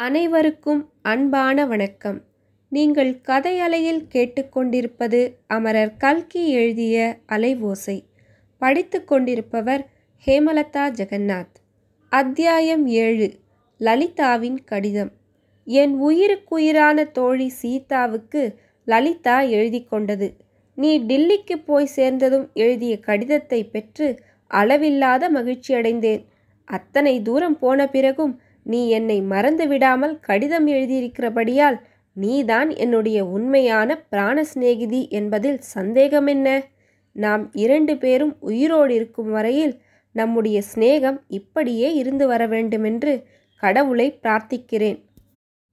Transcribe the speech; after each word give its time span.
அனைவருக்கும் 0.00 0.90
அன்பான 1.02 1.66
வணக்கம். 1.66 2.22
நீங்கள் 2.68 3.20
கதை 3.20 3.60
அலையில் 3.60 4.06
கேட்டுக்கொண்டிருப்பது 4.14 5.32
அமரர் 5.46 5.96
கல்கி 5.96 6.48
எழுதிய 6.48 7.16
அலைவோசை. 7.28 8.02
படித்துக் 8.58 9.08
கொண்டிருப்பவர் 9.08 9.88
ஹேமலதா 10.26 10.90
ஜெகநாத். 10.90 11.56
அத்தியாயம் 12.08 12.86
ஏழு. 12.86 13.32
லலிதாவின் 13.78 14.64
கடிதம். 14.64 15.12
என் 15.64 15.94
உயிருக்குயிரான 15.94 17.04
தோழி 17.04 17.48
சீதாவுக்கு 17.62 18.54
லலிதா 18.84 19.40
எழுதி 19.40 19.84
கொண்டது. 19.84 20.36
நீ 20.74 21.00
டில்லிக்கு 21.00 21.64
போய் 21.64 21.90
சேர்ந்ததும் 21.96 22.50
எழுதிய 22.54 23.00
கடிதத்தை 23.00 23.64
பெற்று 23.64 24.18
அளவில்லாத 24.46 25.30
மகிழ்ச்சியடைந்தேன். 25.30 26.24
அத்தனை 26.64 27.22
தூரம் 27.22 27.58
போன 27.58 27.88
பிறகும் 27.88 28.40
நீ 28.70 28.80
என்னை 28.88 29.18
மறந்து 29.22 29.66
விடாமல் 29.68 30.14
கடிதம் 30.20 30.66
எழுதியிருக்கிறபடியால் 30.66 31.78
நீதான் 32.16 32.70
என்னுடைய 32.76 33.18
உண்மையான 33.26 33.96
பிராண 34.10 34.44
சிநேகிதி 34.44 35.00
என்பதில் 35.10 35.60
சந்தேகமென்ன 35.74 36.48
நாம் 37.16 37.44
இரண்டு 37.54 37.96
பேரும் 37.96 38.34
உயிரோடு 38.40 38.92
இருக்கும் 38.94 39.30
வரையில் 39.30 39.74
நம்முடைய 40.14 40.58
சிநேகம் 40.74 41.18
இப்படியே 41.28 41.88
இருந்து 41.94 42.24
வர 42.26 42.42
வேண்டுமென்று 42.46 43.12
கடவுளை 43.62 44.18
பிரார்த்திக்கிறேன். 44.22 44.98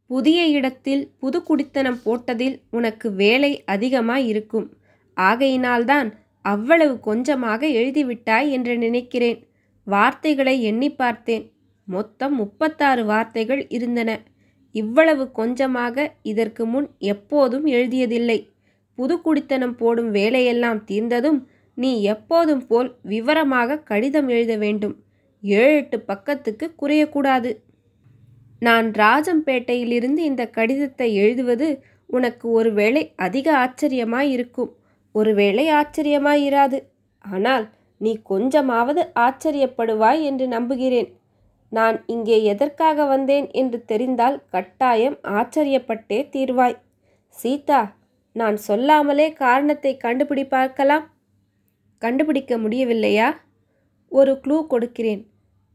புதிய 0.09 0.39
இடத்தில் 0.47 1.03
புது 1.19 1.39
குடித்தனம் 1.43 1.99
போட்டதில் 2.05 2.57
உனக்கு 2.71 3.07
வேலை 3.13 3.51
அதிகமாய் 3.65 4.25
இருக்கும். 4.27 4.67
ஆகையினால்தான் 5.17 6.09
அவ்வளவு 6.45 6.95
கொஞ்சமாக 6.99 7.61
எழுதிவிட்டாய் 7.79 8.49
என்று 8.49 8.73
நினைக்கிறேன். 8.77 9.39
வார்த்தைகளை 9.87 10.55
எண்ணி 10.63 10.89
பார்த்தேன். 10.93 11.45
மொத்தம் 11.87 12.33
முப்பத்தாறு 12.35 13.03
வார்த்தைகள் 13.05 13.61
இருந்தன. 13.69 14.11
இவ்வளவு 14.75 15.23
கொஞ்சமாக 15.31 16.05
இதற்கு 16.31 16.63
முன் 16.65 16.87
எப்போதும் 17.13 17.65
எழுதியதில்லை. 17.65 18.39
புது 18.97 19.15
குடித்தனம் 19.21 19.75
போடும் 19.75 20.11
வேலையெல்லாம் 20.11 20.79
தீர்ந்ததும் 20.83 21.39
நீ 21.77 21.91
எப்போதும் 22.13 22.63
போல் 22.67 22.89
விவரமாக 23.01 23.79
கடிதம் 23.89 24.27
எழுத 24.27 24.53
வேண்டும். 24.57 24.95
ஏழு 25.43 25.75
எட்டு 25.75 25.97
பக்கத்துக்கு 26.01 26.65
குறையக்கூடாது. 26.81 27.51
நான் 28.59 28.87
ராஜம்பேட்டையிலிருந்து 29.03 30.21
இந்த 30.29 30.43
கடிதத்தை 30.47 31.09
எழுதுவது 31.15 31.67
உனக்கு 32.09 32.47
ஒருவேளை 32.51 33.03
அதிக 33.15 33.47
ஆச்சரியமாய் 33.63 34.29
இருக்கும் 34.29 34.71
ஒருவேளை 35.15 35.65
ஆச்சரியமாயிராது. 35.79 36.79
ஆனால் 37.25 37.65
நீ 38.01 38.11
கொஞ்சமாவது 38.31 39.01
ஆச்சரியப்படுவாய் 39.19 40.21
என்று 40.23 40.45
நம்புகிறேன். 40.47 41.09
நான் 41.69 42.03
இங்கே 42.05 42.43
எதற்காக 42.43 43.05
வந்தேன் 43.05 43.51
என்று 43.51 43.85
தெரிந்தால் 43.85 44.43
கட்டாயம் 44.49 45.17
ஆச்சரியப்பட்டே 45.23 46.19
தீர்வாய். 46.29 46.77
சீதா 47.29 47.95
நான் 48.31 48.55
சொல்லாமலே 48.55 49.33
காரணத்தை 49.33 49.97
கண்டுபிடி 50.03 50.47
பார்க்கலாம் 50.47 51.05
கண்டுபிடிக்க 51.97 52.57
முடியவில்லையா? 52.57 53.35
ஒரு 54.09 54.39
க்ளூ 54.43 54.67
கொடுக்கிறேன். 54.67 55.27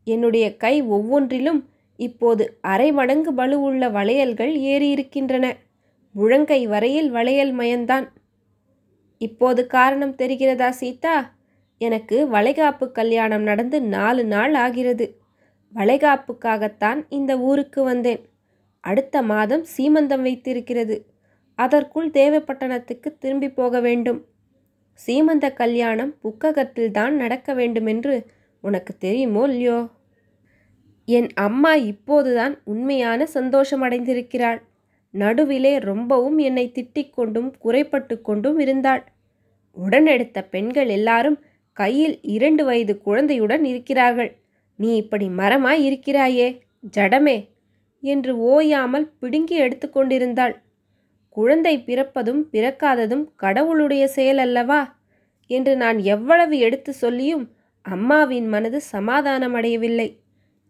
என்னுடைய 0.05 0.57
கை 0.57 0.83
ஒவ்வொன்றிலும் 0.83 1.69
இப்போது 1.97 2.59
அரை 2.61 2.93
மடங்கு 2.93 3.33
பலுவுள்ள 3.33 3.91
வளையல்கள் 3.91 4.57
ஏறியிருக்கின்றன. 4.59 5.57
முழங்கை 6.15 6.67
வரையில் 6.67 7.11
வளையல் 7.11 7.53
மயந்தான். 7.59 8.07
இப்போது 9.19 9.67
காரணம் 9.67 10.15
தெரிகிறதா 10.15 10.69
சீதா? 10.69 11.35
எனக்கு 11.79 12.29
வளைகாப்பு 12.29 12.93
கல்யாணம் 12.93 13.43
நடந்து 13.43 13.83
நாலு 13.83 14.25
நாள் 14.25 14.55
ஆகிறது. 14.55 15.07
வளைகாப்புக்காகத்தான் 15.75 17.07
இந்த 17.09 17.39
ஊருக்கு 17.39 17.83
வந்தேன். 17.83 18.29
அடுத்த 18.81 19.23
மாதம் 19.23 19.65
சீமந்தம் 19.77 20.23
வைத்திருக்கிறது. 20.23 21.07
அதற்குள் 21.55 22.11
தேவப்பட்டணத்துக்கு 22.11 23.19
திரும்பி 23.19 23.51
போக 23.51 23.81
வேண்டும். 23.81 24.25
சீமந்த 25.07 25.53
கல்யாணம் 25.53 26.15
புக்ககத்தில்தான் 26.25 27.11
நடக்க 27.11 27.55
வேண்டுமென்று 27.55 28.27
உனக்கு 28.61 28.99
தெரியுமோ 28.99 29.43
இல்லையோ? 29.43 29.89
என் 31.05 31.29
அம்மா 31.35 31.75
இப்போதுதான் 31.75 32.61
உண்மையான 32.65 33.29
சந்தோஷமடைந்திருக்கிறாள். 33.35 34.61
நடுவிலே 35.11 35.79
ரொம்பவும் 35.79 36.39
என்னை 36.39 36.73
திட்டிக் 36.75 37.11
கொண்டும் 37.11 37.59
குறைப்பட்டு 37.59 38.21
கொண்டும் 38.21 38.59
இருந்தாள். 38.59 39.05
உடனெடுத்த 39.73 40.45
பெண்கள் 40.45 40.89
எல்லாரும் 40.89 41.43
கையில் 41.73 42.23
இரண்டு 42.23 42.65
வயது 42.65 42.99
குழந்தையுடன் 42.99 43.65
இருக்கிறார்கள். 43.65 44.42
நீ 44.83 44.91
இப்படி 44.97 45.27
மரமாய் 45.29 45.81
இருக்கிறாயே 45.89 46.49
ஜடமே 46.97 47.39
என்று 48.03 48.33
ஓயாமல் 48.53 49.07
பிடுங்கி 49.19 49.57
எடுத்துக்கொண்டிருந்தாள் 49.63 50.55
குழந்தை 51.37 51.75
பிறப்பதும் 51.79 52.43
பிறக்காததும் 52.53 53.25
கடவுளுடைய 53.37 54.05
செயல் 54.09 54.39
அல்லவா? 54.39 54.81
என்று 55.51 55.73
நான் 55.77 55.99
எவ்வளவு 56.07 56.55
எடுத்து 56.59 56.93
சொல்லியும் 56.93 57.45
அம்மாவின் 57.87 58.49
மனது 58.49 58.79
சமாதானமடையவில்லை. 58.93 60.09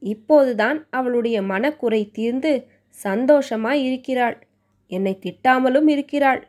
இப்போதுதான் 0.03 0.79
அவளுடைய 0.91 1.39
மனக்குறை 1.43 2.03
தீர்ந்து 2.11 2.53
சந்தோஷமாய் 3.05 3.81
இருக்கிறாள். 3.85 4.37
என்னை 4.91 5.15
திட்டாமலும் 5.25 5.89
இருக்கிறாள். 5.89 6.41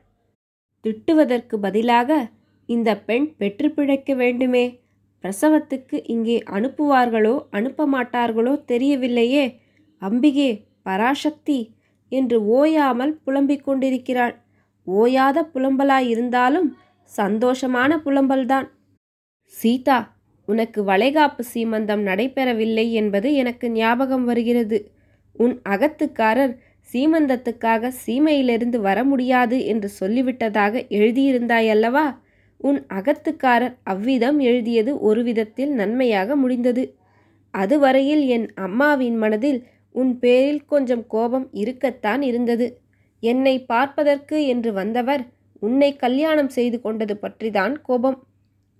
திட்டுவதற்கு 0.85 1.55
பதிலாக 1.55 2.11
இந்த 2.69 2.89
பெண் 2.99 3.27
பெற்று 3.37 3.67
பிழைக்க 3.71 4.11
வேண்டுமே 4.13 4.65
பிரசவத்துக்கு 5.23 5.97
இங்கே 6.07 6.37
அனுப்புவார்களோ 6.51 7.35
அனுப்ப 7.49 7.87
மாட்டார்களோ 7.87 8.53
தெரியவில்லையே. 8.71 9.45
அம்பிகே 10.01 10.49
பராசக்தி! 10.83 11.59
என்று 12.11 12.37
ஓயாமல் 12.55 13.13
புலம்பிக் 13.23 13.65
கொண்டிருக்கிறாள். 13.65 14.33
ஓயாத 14.87 15.37
புலம்பலாயிருந்தாலும் 15.53 16.67
சந்தோஷமான 17.11 17.91
புலம்பல்தான். 18.05 18.67
சீதா 19.53 19.99
உனக்கு 20.47 20.79
வளைகாப்பு 20.83 21.43
சீமந்தம் 21.53 22.03
நடைபெறவில்லை 22.07 22.85
என்பது 22.91 23.27
எனக்கு 23.33 23.67
ஞாபகம் 23.73 24.25
வருகிறது. 24.25 24.77
உன் 25.35 25.55
அகத்துக்காரர் 25.73 26.53
சீமந்தத்துக்காக 26.89 27.91
சீமையிலிருந்து 28.03 28.79
வர 28.81 28.99
முடியாது 29.03 29.57
என்று 29.65 29.89
சொல்லிவிட்டதாக 29.99 30.73
எழுதியிருந்தாயல்லவா? 30.97 32.05
உன் 32.63 32.79
அகத்துக்காரர் 32.93 33.75
அவ்விதம் 33.83 34.39
எழுதியது 34.39 34.91
ஒரு 34.99 35.21
விதத்தில் 35.23 35.71
நன்மையாக 35.73 36.35
முடிந்தது. 36.35 36.83
அதுவரையில் 37.53 38.23
என் 38.27 38.47
அம்மாவின் 38.57 39.17
மனதில் 39.17 39.59
உன் 39.95 40.13
பேரில் 40.19 40.61
கொஞ்சம் 40.65 41.03
கோபம் 41.07 41.47
இருக்கத்தான் 41.53 42.21
இருந்தது. 42.21 42.67
என்னை 43.23 43.55
பார்ப்பதற்கு 43.65 44.37
என்று 44.45 44.69
வந்தவர் 44.73 45.23
உன்னை 45.61 45.89
கல்யாணம் 45.95 46.49
செய்து 46.49 46.77
கொண்டது 46.81 47.15
பற்றிதான் 47.15 47.75
கோபம். 47.81 48.17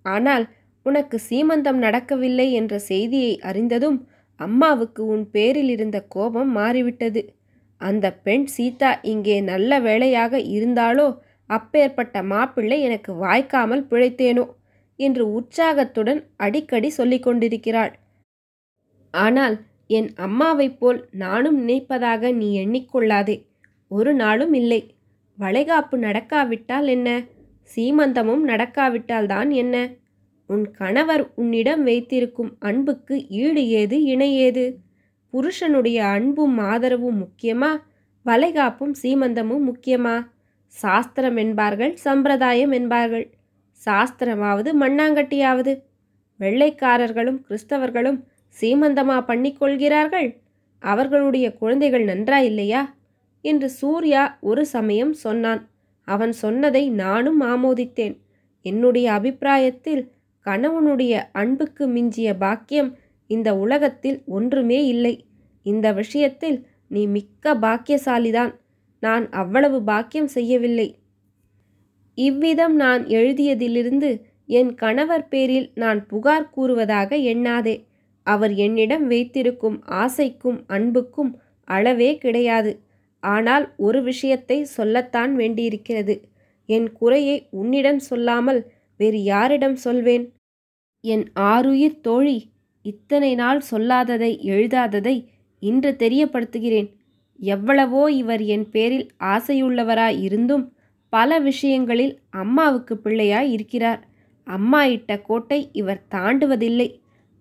ஆனால் 0.06 0.46
உனக்கு 0.86 1.18
சீமந்தம் 1.30 1.80
நடக்கவில்லை 1.86 2.48
என்ற 2.52 2.74
செய்தியை 2.90 3.34
அறிந்ததும் 3.42 4.00
அம்மாவுக்கு 4.40 5.02
உன் 5.06 5.26
பேரில் 5.32 5.72
இருந்த 5.76 5.98
கோபம் 6.16 6.52
மாறிவிட்டது. 6.52 7.22
அந்த 7.82 8.06
பெண் 8.26 8.48
சீதா 8.56 8.92
இங்கே 9.04 9.38
நல்ல 9.44 9.80
வேளையாக 9.80 10.40
இருந்தாலோ 10.56 11.08
அப்பேற்பட்ட 11.46 12.24
மாப்பிள்ளை 12.24 12.82
எனக்கு 12.82 13.14
வாய்க்காமல் 13.14 13.88
பிழைத்தேனோ 13.90 14.50
என்று 14.96 15.32
உற்சாகத்துடன் 15.32 16.28
அடிக்கடி 16.38 16.90
சொல்லிக் 16.90 17.24
கொண்டிருக்கிறாள். 17.24 17.94
ஆனால் 19.12 19.64
என் 19.88 20.14
அம்மாவைப் 20.16 20.80
போல் 20.80 21.08
நானும் 21.12 21.68
நினைப்பதாக 21.68 22.34
நீ 22.34 22.66
எண்ணிக்கொள்ளாதே. 22.66 23.46
ஒரு 23.88 24.14
நாளும் 24.14 24.54
இல்லை. 24.54 24.96
வளைகாப்பு 25.40 25.98
நடக்காவிட்டால் 25.98 26.88
என்ன? 26.88 27.24
சீமந்தமும் 27.76 28.44
நடக்காவிட்டால்தான் 28.48 29.50
என்ன? 29.54 29.90
உன் 30.48 30.72
கணவர் 30.72 31.34
உன்னிடம் 31.36 31.84
வைத்திருக்கும் 31.84 32.56
அன்புக்கு 32.60 33.28
ஈடு 33.28 33.68
ஏது 33.68 34.04
இணை 34.04 34.36
ஏது? 34.36 34.80
புருஷனுடைய 35.30 36.06
அன்பும் 36.06 36.58
ஆதரவும் 36.58 37.20
முக்கியமா? 37.22 37.78
வளைகாப்பும் 38.26 38.94
சீமந்தமும் 39.04 39.66
முக்கியமா? 39.66 40.16
சாஸ்திரம் 40.74 41.36
என்பார்கள் 41.36 41.96
சம்பிரதாயம் 41.96 42.72
என்பார்கள். 42.72 43.26
சாஸ்திரமாவது 43.86 44.70
மண்ணாங்கட்டியாவது. 44.82 45.74
வெள்ளைக்காரர்களும் 46.40 47.40
கிறிஸ்தவர்களும் 47.48 48.20
சீமந்தமா 48.62 49.18
பண்ணிக்கொள்கிறார்கள் 49.28 50.30
அவர்களுடைய 50.80 51.54
குழந்தைகள் 51.54 52.06
நன்றா 52.06 52.38
இல்லையா? 52.38 52.96
என்று 53.42 53.70
சூர்யா 53.70 54.38
ஒரு 54.42 54.66
சமயம் 54.66 55.14
சொன்னான். 55.14 55.62
அவன் 56.08 56.32
சொன்னதை 56.32 56.90
நானும் 56.90 57.42
ஆமோதித்தேன். 57.42 58.16
என்னுடைய 58.62 59.12
அபிப்பிராயத்தில் 59.12 60.12
கணவனுடைய 60.46 61.14
அன்புக்கு 61.32 61.88
மிஞ்சிய 61.88 62.36
பாக்கியம் 62.36 62.98
இந்த 63.28 63.50
உலகத்தில் 63.58 64.24
ஒன்றுமே 64.26 64.86
இல்லை. 64.86 65.26
இந்த 65.64 65.92
விஷயத்தில் 65.92 66.58
நீ 66.88 67.08
மிக்க 67.08 67.56
பாக்கியசாலிதான். 67.56 68.52
நான் 69.06 69.26
அவ்வளவு 69.42 69.78
பாக்கியம் 69.84 70.32
செய்யவில்லை. 70.36 70.88
இவ்விதம் 72.18 72.76
நான் 72.76 73.04
எழுதியதிலிருந்து 73.20 74.10
என் 74.50 74.72
கணவர் 74.76 75.28
பேரில் 75.28 75.68
நான் 75.74 76.00
புகார் 76.08 76.52
கூறுவதாக 76.56 77.16
எண்ணாதே. 77.34 77.76
அவர் 78.28 78.54
என்னிடம் 78.66 79.06
வைத்திருக்கும் 79.08 79.78
ஆசைக்கும் 80.04 80.60
அன்புக்கும் 80.68 81.32
அளவே 81.68 82.12
கிடையாது. 82.18 82.72
ஆனால் 83.24 83.66
ஒரு 83.78 84.00
விஷயத்தை 84.04 84.58
சொல்லத்தான் 84.78 85.34
வேண்டியிருக்கிறது. 85.36 86.16
என் 86.70 86.88
குறையை 87.00 87.38
உன்னிடம் 87.60 88.02
சொல்லாமல் 88.10 88.62
வேறு 89.00 89.20
யாரிடம் 89.24 89.78
சொல்வேன்? 89.86 90.26
என் 91.04 91.26
ஆருயிர் 91.54 91.98
தோழி 92.02 92.38
இத்தனை 92.86 93.32
நாள் 93.36 93.62
சொல்லாததை 93.72 94.32
எழுதாததை 94.54 95.16
இன்று 95.64 95.92
தெரியப்படுத்துகிறேன். 96.00 96.90
எவ்வளவோ 97.46 98.04
இவர் 98.12 98.44
என் 98.56 98.68
பேரில் 98.70 99.08
ஆசையுள்ளவராய் 99.24 100.20
இருந்தும் 100.20 100.66
பல 101.14 101.40
விஷயங்களில் 101.40 102.14
அம்மாவுக்கு 102.30 102.94
பிள்ளையாய் 103.04 103.50
இருக்கிறார். 103.52 104.02
அம்மா 104.48 104.82
இட்ட 104.86 105.12
கோட்டை 105.20 105.60
இவர் 105.72 106.02
தாண்டுவதில்லை. 106.16 106.90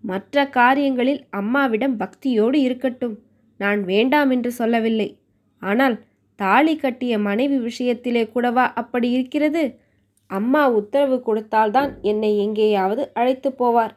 மற்ற 0.03 0.45
காரியங்களில் 0.49 1.21
அம்மாவிடம் 1.29 1.95
பக்தியோடு 1.99 2.57
இருக்கட்டும். 2.59 3.15
நான் 3.59 3.81
வேண்டாம் 3.83 4.29
என்று 4.29 4.51
சொல்லவில்லை. 4.51 5.09
ஆனால் 5.61 5.95
தாலி 6.39 6.75
கட்டிய 6.75 7.13
மனைவி 7.19 7.57
விஷயத்திலே 7.59 8.23
கூடவா 8.31 8.65
அப்படி 8.73 9.09
இருக்கிறது? 9.09 9.63
அம்மா 10.29 10.63
உத்தரவு 10.69 11.17
கொடுத்தால்தான் 11.19 11.91
என்னை 12.01 12.31
எங்கேயாவது 12.37 13.03
அழைத்து 13.13 13.49
போவார். 13.59 13.93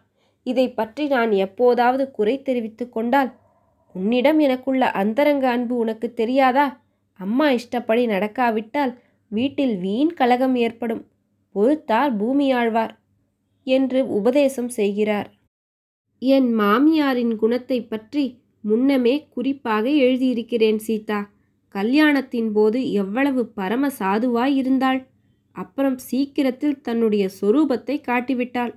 இதை 0.47 0.67
பற்றி 0.71 1.05
நான் 1.07 1.33
எப்போதாவது 1.47 2.05
குறை 2.11 2.35
தெரிவித்து 2.43 2.85
கொண்டால் 2.89 3.31
உன்னிடம் 3.97 4.39
எனக்குள்ள 4.39 4.85
அந்தரங்க 4.93 5.45
அன்பு 5.49 5.75
உனக்கு 5.77 6.09
தெரியாதா? 6.15 6.67
அம்மா 7.21 7.47
இஷ்டப்படி 7.51 8.03
நடக்காவிட்டால் 8.07 8.93
வீட்டில் 9.31 9.75
வீண் 9.79 10.13
கலகம் 10.15 10.57
ஏற்படும். 10.57 11.03
பொறுத்தார் 11.55 12.13
பூமியாழ்வார் 12.17 12.95
என்று 13.67 14.01
உபதேசம் 14.09 14.69
செய்கிறார். 14.69 15.29
என் 16.23 16.51
மாமியாரின் 16.55 17.35
குணத்தை 17.37 17.79
பற்றி 17.83 18.25
முன்னமே 18.61 19.15
குறிப்பாக 19.29 19.85
எழுதியிருக்கிறேன் 20.05 20.79
சீதா. 20.79 21.21
கல்யாணத்தின் 21.75 22.51
போது 22.53 22.79
எவ்வளவு 22.93 23.43
பரம 23.59 23.91
சாதுவாய் 23.99 24.55
இருந்தாள். 24.55 25.01
அப்புறம் 25.57 25.99
சீக்கிரத்தில் 25.99 26.81
தன்னுடைய 26.81 27.25
சொரூபத்தை 27.41 27.97
காட்டிவிட்டாள். 28.09 28.73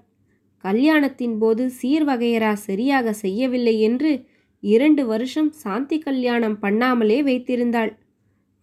கல்யாணத்தின் 0.64 1.38
போது 1.38 1.64
சீர்வகையரா 1.82 2.54
சரியாக 2.68 3.14
செய்யவில்லை 3.14 3.76
என்று 3.80 4.12
இரண்டு 4.64 5.06
வருஷம் 5.06 5.52
சாந்தி 5.52 6.00
கல்யாணம் 6.00 6.58
பண்ணாமலே 6.62 7.18
வைத்திருந்தாள். 7.24 7.92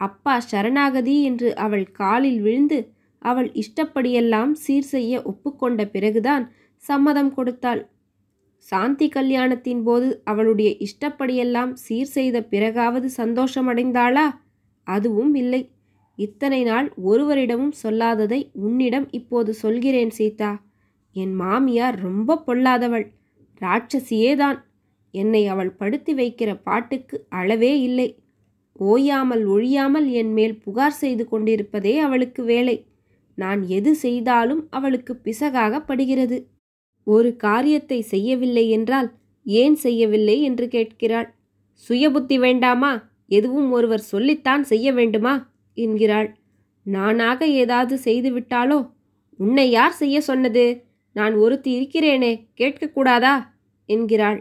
அப்பா 0.01 0.39
சரணாகதி 0.41 1.23
என்று 1.23 1.55
அவள் 1.57 1.87
காலில் 1.91 2.41
விழுந்து 2.41 2.79
அவள் 3.23 3.53
இஷ்டப்படியெல்லாம் 3.53 4.53
சீர் 4.53 4.83
செய்ய 4.85 5.23
ஒப்புக்கொண்ட 5.23 5.85
பிறகுதான் 5.87 6.45
சம்மதம் 6.77 7.35
கொடுத்தாள். 7.35 7.81
சாந்தி 8.59 9.09
கல்யாணத்தின் 9.09 9.83
போது 9.83 10.23
அவளுடைய 10.25 10.71
இஷ்டப்படியெல்லாம் 10.79 11.73
சீர் 11.73 12.13
செய்த 12.13 12.37
பிறகாவது 12.43 13.09
சந்தோஷமடைந்தாளா? 13.17 14.27
அதுவும் 14.87 15.35
இல்லை. 15.35 15.63
இத்தனை 16.19 16.63
நாள் 16.63 16.93
ஒருவரிடமும் 17.05 17.75
சொல்லாததை 17.83 18.51
உன்னிடம் 18.53 19.09
இப்போது 19.11 19.55
சொல்கிறேன் 19.55 20.11
சீதா. 20.11 20.53
என் 21.17 21.35
மாமியார் 21.35 21.97
ரொம்ப 22.01 22.43
பொல்லாதவள். 22.47 23.07
ராட்சசியேதான். 23.61 24.59
என்னை 25.23 25.43
அவள் 25.47 25.73
படுத்தி 25.73 26.13
வைக்கிற 26.15 26.51
பாட்டுக்கு 26.63 27.17
அளவே 27.29 27.81
இல்லை. 27.81 28.09
ஓயாமல் 28.79 29.45
ஒழியாமல் 29.49 30.09
என் 30.11 30.33
மேல் 30.33 30.57
புகார் 30.59 30.97
செய்து 31.03 31.25
கொண்டிருப்பதே 31.29 31.95
அவளுக்கு 31.99 32.43
வேலை. 32.45 32.77
நான் 33.39 33.61
எது 33.69 33.95
செய்தாலும் 33.95 34.63
அவளுக்கு 34.71 35.13
பிசகாக 35.25 35.79
படுகிறது. 35.85 36.39
ஒரு 37.07 37.31
காரியத்தை 37.37 37.99
செய்யவில்லை 38.03 38.65
என்றால் 38.71 39.09
ஏன் 39.47 39.75
செய்யவில்லை 39.75 40.37
என்று 40.43 40.67
கேட்கிறாள். 40.69 41.29
சுயபுத்தி 41.89 42.37
வேண்டாமா? 42.39 42.93
எதுவும் 43.29 43.71
ஒருவர் 43.71 44.05
சொல்லித்தான் 44.13 44.63
செய்ய 44.63 44.93
வேண்டுமா? 44.93 45.35
என்கிறாள். 45.77 46.29
நானாக 46.87 47.47
ஏதாவது 47.63 47.95
செய்துவிட்டாலோ? 48.05 48.79
உன்னை 49.39 49.67
யார் 49.71 49.93
செய்ய 49.93 50.17
சொன்னது? 50.21 50.65
நான் 51.17 51.35
ஒருத்தி 51.35 51.71
இருக்கிறேனே 51.79 52.33
கேட்கக்கூடாதா? 52.59 53.35
என்கிறாள். 53.89 54.39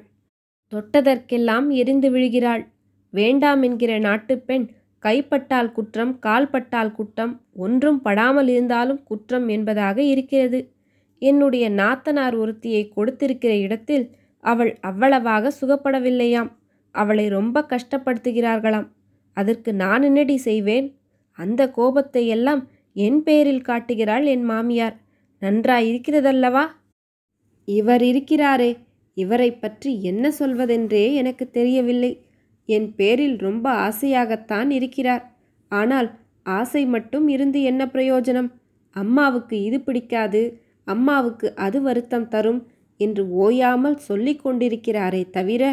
தொட்டதற்கெல்லாம் 0.74 1.70
எரிந்து 1.70 2.12
விழுகிறாள். 2.12 2.66
வேண்டாம் 3.10 3.62
என்கிற 3.62 4.00
நாட்டுப்பெண் 4.00 4.68
கைப்பட்டால் 5.04 5.72
குற்றம் 5.72 6.20
கால்பட்டால் 6.20 6.92
குற்றம் 6.92 7.42
ஒன்றும் 7.54 8.02
படாமல் 8.02 8.48
இருந்தாலும் 8.48 9.04
குற்றம் 9.04 9.48
என்பதாக 9.48 10.02
இருக்கிறது. 10.02 10.74
என்னுடைய 11.20 11.70
நாத்தனார் 11.70 12.36
ஒருத்தியை 12.38 12.90
கொடுத்திருக்கிற 12.90 13.58
இடத்தில் 13.58 14.16
அவள் 14.40 14.78
அவ்வளவாக 14.82 15.52
சுகப்படவில்லையாம். 15.62 16.52
அவளை 16.92 17.28
ரொம்ப 17.28 17.66
கஷ்டப்படுத்துகிறார்களாம். 17.70 18.88
அதற்கு 19.34 19.74
நான் 19.74 20.02
என்னடி 20.02 20.38
செய்வேன்? 20.38 20.88
அந்த 21.32 21.72
கோபத்தை 21.72 22.28
எல்லாம் 22.28 22.70
என் 22.94 23.24
பேரில் 23.24 23.62
காட்டுகிறாள் 23.62 24.26
என் 24.26 24.44
மாமியார். 24.44 24.96
நன்றாயிருக்கிறதல்லவா? 25.42 26.66
இவர் 27.68 28.02
இருக்கிறாரே. 28.02 28.72
இவரை 29.18 29.50
பற்றி 29.54 29.92
என்ன 30.02 30.26
சொல்வதென்றே 30.40 31.06
எனக்கு 31.14 31.46
தெரியவில்லை. 31.50 32.12
என் 32.70 32.88
பேரில் 32.96 33.38
ரொம்ப 33.38 33.66
ஆசையாகத்தான் 33.88 34.70
இருக்கிறார். 34.70 35.24
ஆனால் 35.72 36.10
ஆசை 36.60 36.84
மட்டும் 36.86 37.28
இருந்து 37.28 37.60
என்ன 37.62 37.84
பிரயோஜனம்? 37.86 38.50
அம்மாவுக்கு 38.96 39.56
இது 39.64 39.78
பிடிக்காது 39.82 40.42
அம்மாவுக்கு 40.88 41.48
அது 41.56 41.78
வருத்தம் 41.82 42.28
தரும் 42.28 42.62
என்று 43.00 43.24
ஓயாமல் 43.44 43.98
சொல்லிக் 44.08 44.44
கொண்டிருக்கிறாரே 44.44 45.24
தவிர 45.30 45.64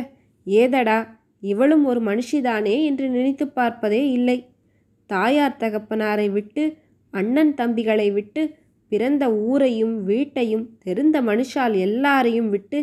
ஏதடா 0.47 0.99
இவளும் 1.43 1.85
ஒரு 1.85 2.01
மனுஷிதானே 2.01 2.77
என்று 2.85 3.07
நினைத்து 3.09 3.45
பார்ப்பதே 3.49 4.03
இல்லை. 4.13 4.39
தாயார் 5.11 5.61
தகப்பனாரை 5.61 6.27
விட்டு 6.31 6.63
அண்ணன் 7.15 7.53
தம்பிகளை 7.55 8.09
விட்டு 8.13 8.43
பிறந்த 8.93 9.25
ஊரையும் 9.45 9.95
வீட்டையும் 10.05 10.67
தெரிந்த 10.85 11.17
மனுஷால் 11.23 11.75
எல்லாரையும் 11.87 12.51
விட்டு 12.51 12.79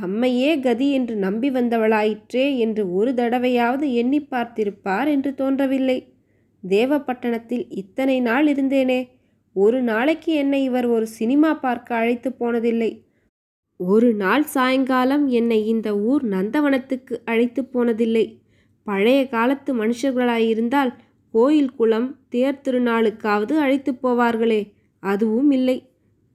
தம்மையே 0.00 0.50
கதி 0.60 0.86
என்று 0.90 1.14
நம்பி 1.16 1.48
வந்தவளாயிற்றே 1.50 2.44
என்று 2.58 2.82
ஒரு 2.92 3.10
தடவையாவது 3.14 3.86
எண்ணி 3.92 4.20
பார்த்திருப்பார் 4.30 5.08
என்று 5.08 5.30
தோன்றவில்லை. 5.34 5.98
தேவப்பட்டணத்தில் 6.62 7.64
இத்தனை 7.72 8.16
நாள் 8.20 8.46
இருந்தேனே 8.46 9.00
ஒரு 9.56 9.78
நாளைக்கு 9.82 10.30
என்னை 10.34 10.60
இவர் 10.62 10.86
ஒரு 10.86 11.06
சினிமா 11.18 11.50
பார்க்க 11.54 11.94
அழைத்து 11.94 12.30
போனதில்லை. 12.40 12.90
ஒரு 13.80 14.08
நாள் 14.14 14.44
சாயங்காலம் 14.46 15.24
என்னை 15.30 15.58
இந்த 15.66 15.88
ஊர் 15.98 16.24
நந்தவனத்துக்கு 16.28 17.14
அழைத்து 17.24 17.62
போனதில்லை. 17.74 18.24
பழைய 18.86 19.20
காலத்து 19.28 19.70
மனுஷர்களாயிருந்தால் 19.74 20.92
கோயில் 21.34 21.72
குளம் 21.74 22.08
தேர் 22.28 22.62
திருநாளுக்காவது 22.64 23.54
அழைத்து 23.56 23.92
போவார்களே 24.02 24.62
அதுவும் 25.02 25.50
இல்லை. 25.50 25.76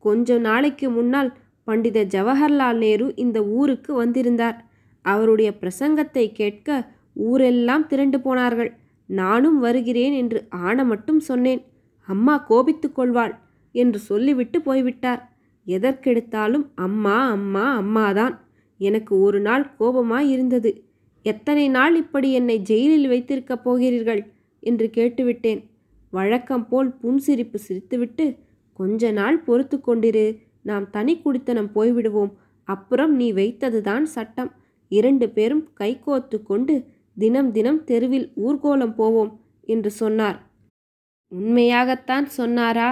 கொஞ்ச 0.06 0.38
நாளைக்கு 0.40 0.88
முன்னால் 0.90 1.30
பண்டித 1.66 2.06
ஜவஹர்லால் 2.06 2.78
நேரு 2.78 3.14
இந்த 3.16 3.44
ஊருக்கு 3.44 3.94
வந்திருந்தார். 3.94 4.66
அவருடைய 5.02 5.54
பிரசங்கத்தை 5.62 6.32
கேட்க 6.32 6.88
ஊரெல்லாம் 7.14 7.88
திரண்டு 7.88 8.20
போனார்கள். 8.20 8.72
நானும் 9.06 9.60
வருகிறேன் 9.60 10.14
என்று 10.14 10.46
ஆன 10.50 10.84
மட்டும் 10.84 11.20
சொன்னேன். 11.20 11.62
அம்மா 12.08 12.38
கோபித்து 12.38 12.92
கொள்வாள் 12.92 13.36
என்று 13.72 14.00
சொல்லிவிட்டு 14.00 14.62
போய்விட்டார். 14.62 15.22
எதற்கெடுத்தாலும் 15.68 16.66
அம்மா 16.76 17.30
அம்மா 17.30 17.82
அம்மாதான். 17.82 18.36
எனக்கு 18.78 19.20
ஒரு 19.20 19.40
நாள் 19.40 19.72
கோபமாய் 19.80 20.30
இருந்தது. 20.30 20.84
எத்தனை 21.26 21.70
நாள் 21.70 21.96
இப்படி 21.96 22.32
என்னை 22.32 22.58
ஜெயிலில் 22.60 23.10
வைத்திருக்கப் 23.10 23.64
போகிறீர்கள்? 23.64 24.22
என்று 24.60 24.90
கேட்டுவிட்டேன். 24.94 25.62
வழக்கம் 26.10 26.68
போல் 26.68 26.96
புன்சிரிப்பு 27.04 27.60
சிரித்துவிட்டு 27.68 28.26
கொஞ்ச 28.74 29.12
நாள் 29.12 29.40
பொறுத்து 29.40 29.78
கொண்டிரு. 29.88 30.26
நாம் 30.66 30.86
தனி 30.90 31.14
குடித்தனம் 31.16 31.72
போய்விடுவோம். 31.76 32.34
அப்புறம் 32.68 33.14
நீ 33.16 33.28
வைத்ததுதான் 33.34 34.06
சட்டம். 34.16 34.52
இரண்டு 34.92 35.26
பேரும் 35.30 35.64
கைகோத்து 35.80 36.38
கொண்டு 36.44 36.76
தினம் 37.18 37.52
தினம் 37.52 37.82
தெருவில் 37.84 38.28
ஊர்கோலம் 38.46 38.96
போவோம் 38.96 39.32
என்று 39.68 39.92
சொன்னார். 39.92 40.38
உண்மையாகத்தான் 41.32 42.28
சொன்னாரா? 42.40 42.90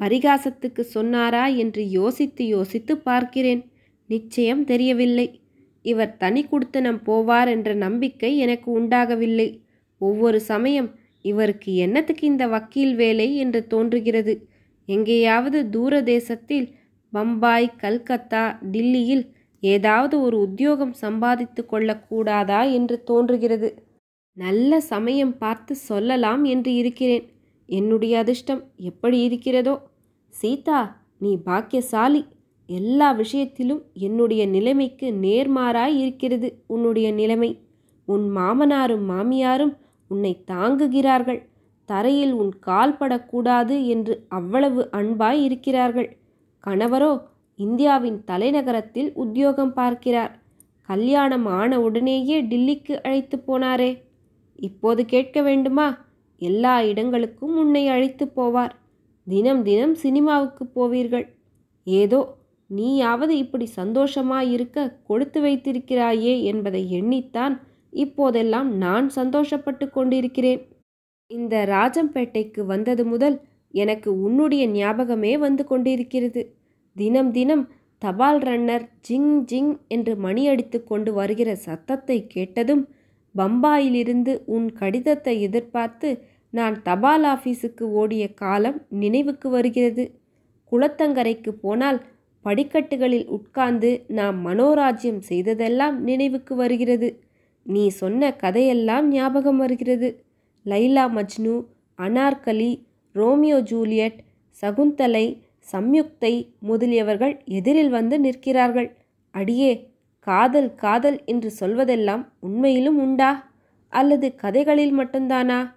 பரிகாசத்துக்கு 0.00 0.82
சொன்னாரா 0.96 1.44
என்று 1.62 1.82
யோசித்து 1.90 2.44
யோசித்து 2.46 2.94
பார்க்கிறேன். 2.98 3.62
நிச்சயம் 4.10 4.62
தெரியவில்லை. 4.64 5.26
இவர் 5.84 6.16
தனி 6.16 6.42
குடுத்தனம் 6.44 7.00
போவார் 7.06 7.48
என்ற 7.48 7.70
நம்பிக்கை 7.74 8.30
எனக்கு 8.38 8.68
உண்டாகவில்லை. 8.70 9.48
ஒவ்வொரு 10.00 10.38
சமயம் 10.40 10.90
இவருக்கு 11.24 11.70
என்னத்துக்கு 11.74 12.24
இந்த 12.26 12.44
வக்கீல் 12.46 12.94
வேலை 12.94 13.28
என்று 13.36 13.60
தோன்றுகிறது. 13.66 14.34
எங்கேயாவது 14.88 15.58
தூர 15.68 16.02
தேசத்தில் 16.02 16.66
பம்பாய் 17.14 17.68
கல்கத்தா 17.82 18.44
டில்லியில் 18.70 19.24
ஏதாவது 19.62 20.14
ஒரு 20.20 20.36
உத்தியோகம் 20.40 20.94
சம்பாதித்து 20.94 21.62
கொள்ளக்கூடாதா 21.72 22.60
என்று 22.72 22.96
தோன்றுகிறது. 23.04 23.68
நல்ல 24.36 24.80
சமயம் 24.92 25.34
பார்த்து 25.38 25.74
சொல்லலாம் 25.90 26.42
என்று 26.44 26.70
இருக்கிறேன். 26.74 27.24
என்னுடைய 27.68 28.14
அதிர்ஷ்டம் 28.18 28.62
எப்படி 28.90 29.18
இருக்கிறதோ? 29.20 29.74
சீதா 30.34 30.80
நீ 31.18 31.32
பாக்கியசாலி. 31.44 32.22
எல்லா 32.68 33.08
விஷயத்திலும் 33.12 33.80
என்னுடைய 34.06 34.42
நிலைமைக்கு 34.46 35.06
நேர்மாறாய் 35.24 35.96
இருக்கிறது 36.02 36.48
உன்னுடைய 36.66 37.08
நிலைமை. 37.12 37.50
உன் 38.08 38.26
மாமனாரும் 38.36 39.04
மாமியாரும் 39.10 39.74
உன்னை 40.10 40.32
தாங்குகிறார்கள். 40.52 41.40
தரையில் 41.88 42.32
உன் 42.32 42.52
கால் 42.58 42.96
படக்கூடாது 42.96 43.76
என்று 43.86 44.14
அவ்வளவு 44.28 44.82
அன்பாய் 44.92 45.40
இருக்கிறார்கள். 45.42 46.08
கணவரோ 46.66 47.12
இந்தியாவின் 47.58 48.24
தலைநகரத்தில் 48.26 49.10
உத்தியோகம் 49.14 49.74
பார்க்கிறார். 49.74 50.32
கல்யாணம் 50.88 51.46
ஆன 51.46 51.80
உடனேயே 51.80 52.42
டில்லிக்கு 52.42 52.94
அழைத்து 53.02 53.36
போனாரே. 53.46 53.90
இப்போது 54.58 55.04
கேட்க 55.04 55.42
வேண்டுமா? 55.42 55.86
எல்லா 56.42 56.82
இடங்களுக்கும் 56.82 57.56
உன்னை 57.56 57.88
அழைத்து 57.88 58.24
போவார். 58.36 58.74
தினம் 59.26 59.62
தினம் 59.62 59.94
சினிமாவுக்கு 59.94 60.64
போவீர்கள். 60.74 61.26
ஏதோ 61.86 62.20
நீயாவது 62.70 63.36
இப்படி 63.36 63.66
சந்தோஷமாயிருக்க 63.76 64.96
கொடுத்து 65.04 65.40
வைத்திருக்கிறாயே 65.42 66.42
என்பதை 66.42 66.82
எண்ணித்தான் 67.00 67.54
இப்போதெல்லாம் 67.92 68.70
நான் 68.76 69.10
சந்தோஷப்பட்டு 69.16 69.90
கொண்டிருக்கிறேன். 69.90 70.62
இந்த 71.30 71.54
ராஜம்பேட்டைக்கு 71.66 72.60
வந்தது 72.64 73.04
முதல் 73.04 73.36
எனக்கு 73.74 74.10
உன்னுடைய 74.22 74.64
ஞாபகமே 74.72 75.32
வந்து 75.36 75.64
கொண்டிருக்கிறது. 75.66 76.42
தினம் 76.96 77.30
தினம் 77.30 77.64
தபால் 78.02 78.40
ரன்னர் 78.40 78.84
ஜிங் 79.08 79.32
ஜிங் 79.50 79.72
என்று 79.88 80.12
மணியடித்து 80.16 80.78
கொண்டு 80.84 81.10
வருகிற 81.12 81.50
சத்தத்தை 81.66 82.18
கேட்டதும் 82.26 82.82
பம்பாயிலிருந்து 83.34 84.32
உன் 84.46 84.66
கடிதத்தை 84.72 85.34
எதிர்பார்த்து 85.40 86.08
நான் 86.52 86.76
தபால் 86.82 87.24
ஆஃபீஸுக்கு 87.24 87.84
ஓடிய 88.00 88.24
காலம் 88.34 88.78
நினைவுக்கு 89.02 89.48
வருகிறது. 89.48 90.04
குளத்தங்கரைக்கு 90.72 91.52
போனால் 91.62 91.98
படிக்கட்டுகளில் 92.44 93.26
உட்கார்ந்து 93.26 93.90
நாம் 94.08 94.38
மனோராஜ்யம் 94.46 95.20
செய்ததெல்லாம் 95.28 95.96
நினைவுக்கு 96.00 96.54
வருகிறது. 96.54 97.08
நீ 97.66 97.84
சொன்ன 98.00 98.32
கதையெல்லாம் 98.36 99.06
ஞாபகம் 99.10 99.56
வருகிறது. 99.56 100.08
லைலா 100.66 101.04
மஜ்னு 101.16 101.54
அனார்கலி 101.98 102.72
ரோமியோ 103.14 103.60
ஜூலியட் 103.60 104.18
சகுந்தலை 104.62 105.42
சம்யுக்தை 105.72 106.32
முதலியவர்கள் 106.68 107.34
எதிரில் 107.44 107.88
வந்து 107.88 108.20
நிற்கிறார்கள். 108.20 108.96
அடியே 109.30 109.72
காதல் 110.18 110.74
காதல் 110.74 111.24
என்று 111.24 111.52
சொல்வதெல்லாம் 111.60 112.22
உண்மையிலும் 112.40 112.98
உண்டா? 112.98 113.52
அல்லது 113.88 114.34
கதைகளில் 114.34 114.98
மட்டும்தானா? 114.98 115.72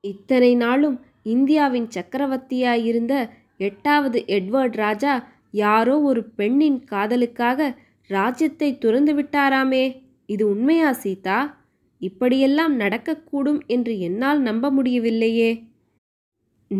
இத்தனை 0.00 0.54
நாளும் 0.54 0.96
இந்தியாவின் 1.22 1.88
சக்கரவர்த்தியாயிருந்த 1.94 3.14
எட்டாவது 3.58 4.24
எட்வர்ட் 4.26 4.76
ராஜா 4.76 5.14
யாரோ 5.50 6.00
ஒரு 6.00 6.24
பெண்ணின் 6.24 6.84
காதலுக்காக 6.84 7.76
ராஜ்யத்தை 8.06 8.78
துறந்து 8.78 9.12
விட்டாராமே. 9.14 9.84
இது 10.26 10.48
உண்மையா 10.48 10.92
சீதா? 10.92 11.38
இப்படியெல்லாம் 11.98 12.80
நடக்கக்கூடும் 12.80 13.60
என்று 13.66 13.98
என்னால் 13.98 14.40
நம்ப 14.40 14.70
முடியவில்லையே. 14.70 15.50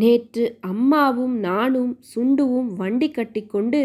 நேற்று 0.00 0.44
அம்மாவும் 0.60 1.36
நானும் 1.38 1.92
சுண்டுவும் 2.12 2.70
வண்டி 2.74 3.08
கட்டிக்கொண்டு 3.10 3.80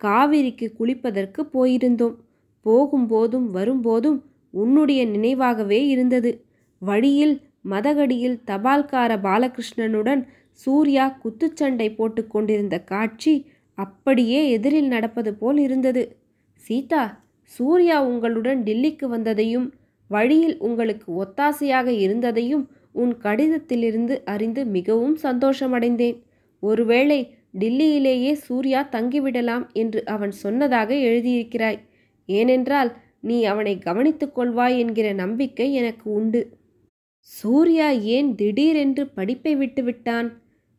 காவிரிக்கு 0.00 0.66
குளிப்பதற்கு 0.78 1.40
போயிருந்தோம். 1.54 2.16
போகும்போதும் 2.66 3.46
வரும்போதும் 3.50 4.18
உன்னுடைய 4.54 5.00
நினைவாகவே 5.06 5.80
இருந்தது. 5.86 6.30
வழியில் 6.82 7.34
மதகடியில் 7.68 8.38
தபால்கார 8.46 9.10
பாலகிருஷ்ணனுடன் 9.20 10.22
சூர்யா 10.60 11.04
குத்துச்சண்டை 11.22 11.88
போட்டு 11.94 12.22
கொண்டிருந்த 12.26 12.76
காட்சி 12.82 13.34
அப்படியே 13.78 14.40
எதிரில் 14.50 14.88
நடப்பது 14.88 15.30
போல் 15.34 15.58
இருந்தது. 15.58 16.02
சீதா 16.62 17.02
சூர்யா 17.52 17.96
உங்களுடன் 18.04 18.60
டில்லிக்கு 18.62 19.06
வந்ததையும் 19.10 19.68
வழியில் 20.10 20.56
உங்களுக்கு 20.58 21.08
ஒத்தாசையாக 21.22 21.88
இருந்ததையும் 22.04 22.64
உன் 22.92 23.16
கடிதத்திலிருந்து 23.16 24.24
அறிந்து 24.24 24.66
மிகவும் 24.66 25.18
சந்தோஷமடைந்தேன். 25.22 26.22
ஒருவேளை 26.60 27.34
டில்லியிலேயே 27.58 28.32
சூர்யா 28.32 28.88
தங்கிவிடலாம் 28.92 29.72
என்று 29.72 30.04
அவன் 30.04 30.30
சொன்னதாக 30.30 30.94
எழுதியிருக்கிறாய். 30.94 31.78
ஏனென்றால் 32.26 32.96
நீ 33.20 33.44
அவனை 33.44 33.78
கவனித்துக் 33.78 34.38
கொள்வாய் 34.38 34.78
என்கிற 34.78 35.12
நம்பிக்கை 35.12 35.74
எனக்கு 35.74 36.10
உண்டு. 36.10 36.58
சூர்யா 37.18 37.90
ஏன் 37.90 38.34
திடீரென்று 38.34 39.06
படிப்பை 39.06 39.56
விட்டுவிட்டான் 39.56 40.28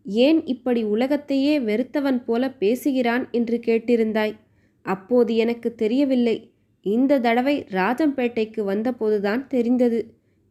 ஏன் 0.06 0.46
இப்படி 0.46 0.84
உலகத்தையே 0.84 1.60
வெறுத்தவன் 1.60 2.24
போல 2.26 2.52
பேசுகிறான் 2.52 3.28
என்று 3.32 3.60
கேட்டிருந்தாய்? 3.66 4.34
அப்போது 4.82 5.36
எனக்கு 5.36 5.76
தெரியவில்லை. 5.76 6.54
இந்த 6.86 7.20
தடவை 7.20 7.66
ராஜம்பேட்டைக்கு 7.72 8.62
வந்தபோதுதான் 8.62 9.48
தெரிந்தது. 9.48 10.00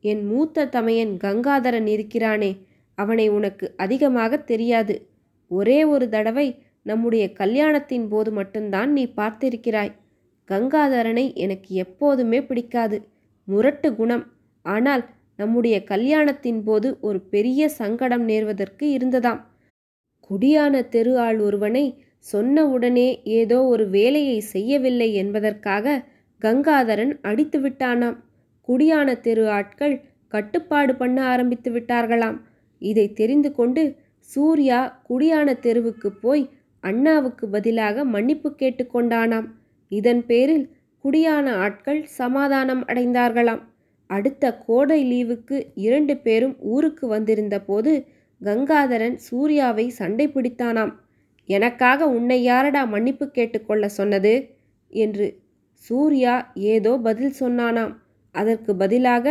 என் 0.04 0.22
மூத்த 0.26 0.66
தமையன் 0.66 1.12
கங்காதரன் 1.16 1.86
இருக்கிறானே 1.86 2.50
அவனை 2.98 3.26
உனக்கு 3.28 3.66
அதிகமாக 3.76 4.38
தெரியாது. 4.42 4.94
ஒரே 5.50 5.78
ஒரு 5.84 6.06
தடவை 6.08 6.46
நம்முடைய 6.82 7.24
கல்யாணத்தின் 7.32 8.06
போது 8.08 8.30
மட்டும்தான் 8.30 8.90
நீ 8.92 9.04
பார்த்திருக்கிறாய். 9.16 9.92
கங்காதரனை 10.48 11.24
எனக்கு 11.34 11.70
எப்போதுமே 11.74 12.38
பிடிக்காது. 12.40 12.98
முரட்டு 13.48 13.88
குணம். 13.94 14.24
ஆனால் 14.64 15.04
நம்முடைய 15.36 15.76
கல்யாணத்தின் 15.84 16.62
போது 16.62 16.88
ஒரு 17.00 17.18
பெரிய 17.20 17.68
சங்கடம் 17.68 18.24
நேர்வதற்கு 18.28 18.86
இருந்ததாம். 18.96 19.40
குடியான 20.30 20.82
தெரு 20.88 21.12
ஆள் 21.18 21.38
ஒருவனை 21.38 21.84
சொன்ன 22.26 22.64
உடனே 22.66 23.08
ஏதோ 23.32 23.58
ஒரு 23.64 23.84
வேலையை 23.88 24.38
செய்யவில்லை 24.54 25.08
என்பதற்காக 25.14 26.02
கங்காதரன் 26.42 27.14
அடித்து 27.20 27.58
விட்டானாம் 27.60 28.18
குடியான 28.68 29.20
தெரு 29.20 29.44
ஆட்கள் 29.48 29.94
கட்டுப்பாடு 30.28 30.92
பண்ண 30.94 31.22
ஆரம்பித்து 31.24 31.70
விட்டார்களாம். 31.72 32.38
இதை 32.82 33.12
தெரிந்து 33.12 33.50
கொண்டு 33.52 33.82
சூர்யா 34.28 35.02
குடியான 35.08 35.58
தெருவுக்கு 35.58 36.08
போய் 36.12 36.44
அண்ணாவுக்கு 36.84 37.44
பதிலாக 37.48 38.04
மன்னிப்பு 38.04 38.48
கேட்டுக்கொண்டானாம் 38.58 39.48
இதன் 39.90 40.22
பேரில் 40.26 40.66
குடியான 41.04 41.46
ஆட்கள் 41.56 42.00
சமாதானம் 42.04 42.82
அடைந்தார்களாம். 42.86 43.62
அடுத்த 44.10 44.44
கோடை 44.56 45.00
லீவுக்கு 45.04 45.56
இரண்டு 45.74 46.16
பேரும் 46.16 46.56
ஊருக்கு 46.60 47.06
வந்திருந்த 47.06 47.56
போது 47.60 47.92
கங்காதரன் 48.40 49.16
சூர்யாவை 49.28 49.88
சண்டை 49.88 50.26
பிடித்தானாம். 50.28 50.92
எனக்காக 51.48 52.08
உன்னை 52.08 52.38
யாரடா 52.42 52.84
மன்னிப்பு 52.84 53.26
கேட்டுக்கொள்ள 53.30 53.84
சொன்னது? 53.88 54.34
என்று 54.90 55.26
சூர்யா 55.84 56.34
ஏதோ 56.54 56.92
பதில் 56.98 57.34
சொன்னானாம். 57.40 57.92
அதற்கு 58.34 58.72
பதிலாக 58.76 59.26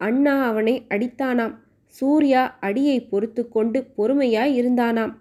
அண்ணா 0.00 0.34
அவனை 0.50 0.74
அடித்தானாம். 0.94 1.54
சூர்யா 1.94 2.42
அடியை 2.60 2.98
பொறுத்து 3.10 3.42
கொண்டு 3.48 3.78
பொறுமையாய் 3.96 4.52
இருந்தானாம். 4.60 5.12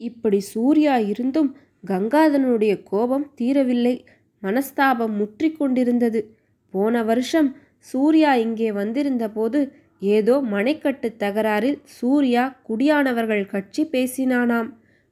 இப்படி 0.00 0.38
சூர்யா 0.54 0.94
இருந்தும் 1.12 1.50
கங்காதரனுடைய 1.84 2.74
கோபம் 2.82 3.26
தீரவில்லை. 3.40 3.94
மனஸ்தாபம் 4.42 5.14
முற்றி 5.20 5.48
கொண்டிருந்தது. 5.52 6.20
போன 6.74 7.02
வருஷம் 7.02 7.48
சூர்யா 7.86 8.32
இங்கே 8.46 8.70
வந்திருந்த 8.72 9.24
போது 9.28 9.60
ஏதோ 10.16 10.34
மனைக்கட்டு 10.54 11.08
தகராறில் 11.22 11.78
சூர்யா 11.98 12.42
குடியானவர்கள் 12.68 13.44
கட்சி 13.46 13.82
பேசினானாம். 13.92 14.68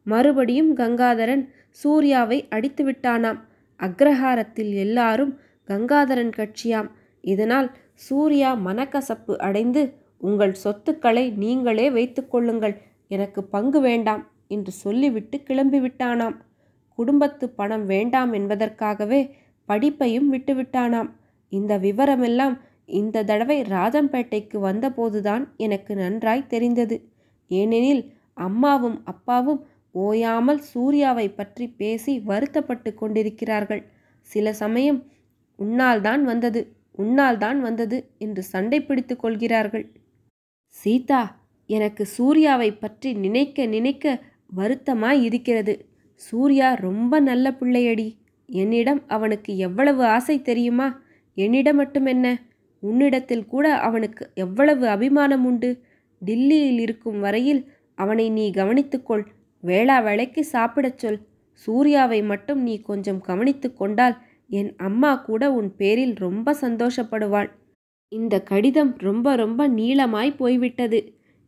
மறுபடியும் 0.06 0.70
கங்காதரன் 0.76 1.44
சூர்யாவை 1.80 2.38
அடித்து 2.56 2.82
விட்டானாம் 2.88 3.40
அக்ரஹாரத்தில் 3.80 4.73
எல்லாரும் 4.85 5.32
கங்காதரன் 5.68 6.32
கட்சியாம். 6.38 6.88
இதனால் 7.26 7.68
சூர்யா 8.06 8.50
மனக்கசப்பு 8.66 9.35
அடைந்து 9.38 9.83
உங்கள் 10.21 10.54
சொத்துக்களை 10.54 11.25
நீங்களே 11.42 11.87
வைத்துக்கொள்ளுங்கள் 11.90 12.75
எனக்கு 13.11 13.40
பங்கு 13.47 13.80
வேண்டாம் 13.80 14.23
என்று 14.47 14.73
சொல்லிவிட்டு 14.85 15.37
கிளம்பிவிட்டானாம். 15.49 16.37
குடும்பத்து 16.99 17.45
பணம் 17.50 17.87
வேண்டாம் 17.87 18.30
என்பதற்காகவே 18.33 19.21
படிப்பையும் 19.68 20.28
விட்டுவிட்டானாம். 20.35 21.11
இந்த 21.52 21.73
விவரமெல்லாம் 21.78 22.54
இந்த 23.00 23.23
தடவை 23.25 23.59
ராஜம்பேட்டைக்கு 23.71 24.59
வந்தபோதுதான் 24.61 25.45
எனக்கு 25.56 25.92
நன்றாய் 25.95 26.49
தெரிந்தது. 26.49 26.97
ஏனெனில் 27.50 28.02
அம்மாவும் 28.37 28.99
அப்பாவும் 29.04 29.61
ஓயாமல் 29.95 30.61
சூர்யாவை 30.73 31.26
பற்றி 31.30 31.66
பேசி 31.80 32.12
வருத்தப்பட்டு 32.30 32.90
கொண்டிருக்கிறார்கள். 32.95 33.83
சில 34.28 34.52
சமயம் 34.62 35.00
உன்னால் 35.59 36.00
தான் 36.00 36.23
வந்தது. 36.25 36.61
உன்னால் 36.98 37.38
தான் 37.38 37.58
வந்தது 37.60 37.98
என்று 38.18 38.42
சண்டை 38.42 38.78
பிடித்து 38.82 39.14
கொள்கிறார்கள். 39.16 39.84
சீதா 40.74 41.22
எனக்கு 41.70 42.04
சூர்யாவை 42.06 42.70
பற்றி 42.72 43.10
நினைக்க 43.14 43.66
நினைக்க 43.66 44.04
வருத்தமாய் 44.56 45.22
இருக்கிறது 45.22 45.74
சூர்யா 46.20 46.68
ரொம்ப 46.86 47.20
நல்ல 47.20 47.46
பிள்ளையடி. 47.50 48.08
என்னிடம் 48.48 49.00
அவனுக்கு 49.06 49.52
எவ்வளவு 49.56 50.02
ஆசை 50.06 50.36
தெரியுமா? 50.42 50.88
என்னிடம் 51.36 51.76
மட்டும் 51.76 52.06
என்ன? 52.06 52.26
உன்னிடத்தில் 52.82 53.46
கூட 53.46 53.66
அவனுக்கு 53.78 54.24
எவ்வளவு 54.34 54.84
அபிமானம் 54.88 55.44
உண்டு? 55.44 55.70
டில்லியில் 56.22 56.78
இருக்கும் 56.78 57.18
வரையில் 57.20 57.62
அவனை 57.98 58.26
நீ 58.30 58.44
கவனித்துக்கொள். 58.50 59.24
வேளா 59.62 59.96
வேளைக்கு 60.00 60.42
சாப்பிடச் 60.44 60.98
சொல். 60.98 61.20
சூர்யாவை 61.66 62.20
மட்டும் 62.22 62.60
நீ 62.62 62.74
கொஞ்சம் 62.80 63.20
கவனித்து 63.20 63.68
கொண்டால் 63.72 64.16
என் 64.50 64.70
அம்மா 64.76 65.12
கூட 65.16 65.52
உன் 65.52 65.70
பேரில் 65.76 66.14
ரொம்ப 66.16 66.56
சந்தோஷப்படுவாள். 66.60 67.50
இந்த 68.12 68.34
கடிதம் 68.42 68.92
ரொம்ப 68.98 69.36
ரொம்ப 69.36 69.68
நீளமாய் 69.68 70.32
போய்விட்டது. 70.36 71.00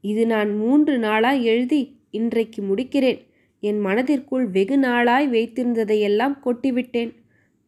இது 0.05 0.27
நான் 0.27 0.51
மூன்று 0.57 0.99
நாளாய் 0.99 1.45
எழுதி 1.45 1.81
இன்றைக்கு 2.11 2.63
முடிக்கிறேன். 2.63 3.21
என் 3.63 3.81
மனதிற்குள் 3.81 4.47
வெகு 4.47 4.79
நாளாய் 4.79 5.29
வைத்திருந்ததையெல்லாம் 5.29 6.37
கொட்டிவிட்டேன். 6.45 7.13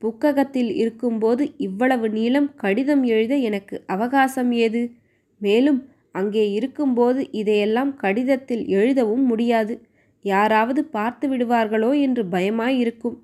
புக்ககத்தில் 0.03 0.71
இருக்கும்போது 0.75 1.55
இவ்வளவு 1.57 2.07
நீளம் 2.11 2.55
கடிதம் 2.55 3.03
எழுத 3.05 3.35
எனக்கு 3.37 3.77
அவகாசம் 3.87 4.53
ஏது? 4.53 4.83
மேலும் 5.41 5.81
அங்கே 6.13 6.45
இருக்கும்போது 6.51 7.21
இதையெல்லாம் 7.31 7.97
கடிதத்தில் 7.97 8.65
எழுதவும் 8.69 9.25
முடியாது. 9.25 9.75
யாராவது 10.25 10.81
பார்த்து 10.85 11.27
விடுவார்களோ 11.29 11.91
என்று 12.01 12.23
பயமாயிருக்கும். 12.25 13.19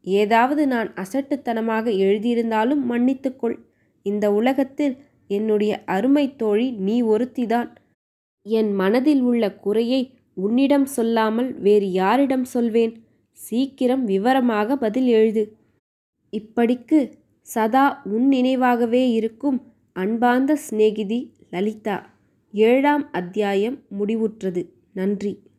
ஏதாவது 0.00 0.66
நான் 0.66 0.92
அசட்டுத்தனமாக 0.94 1.96
எழுதியிருந்தாலும் 1.96 2.82
மன்னித்துக்கொள். 2.90 3.56
இந்த 4.02 4.32
உலகத்தில் 4.32 4.96
என்னுடைய 5.26 5.84
அருமை 5.84 6.36
தோழி 6.36 6.70
நீ 6.70 7.02
ஒருத்திதான். 7.02 7.68
என் 8.42 8.72
மனதில் 8.72 9.20
உள்ள 9.20 9.54
குறையை 9.54 10.18
உன்னிடம் 10.34 10.84
சொல்லாமல் 10.84 11.60
வேறு 11.60 11.92
யாரிடம் 11.92 12.44
சொல்வேன்? 12.44 13.04
சீக்கிரம் 13.32 14.04
விவரமாக 14.04 14.76
பதில் 14.76 15.06
எழுது. 15.06 15.56
இப்படிக்கு 16.32 17.12
சதா 17.40 18.02
உன் 18.04 18.28
நினைவாகவே 18.28 19.10
இருக்கும் 19.12 19.72
அன்பார்ந்த 19.92 20.56
சிநேகிதி 20.56 21.34
லலிதா. 21.50 22.10
ஏழாம் 22.52 23.12
அத்தியாயம் 23.12 23.78
முடிவுற்றது. 23.98 24.64
நன்றி. 24.92 25.49